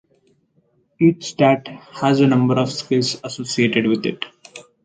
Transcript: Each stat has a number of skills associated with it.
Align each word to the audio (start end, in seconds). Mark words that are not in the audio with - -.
Each 0.99 1.23
stat 1.25 1.67
has 1.67 2.21
a 2.21 2.25
number 2.25 2.55
of 2.55 2.71
skills 2.71 3.21
associated 3.23 3.85
with 3.85 4.07
it. 4.07 4.25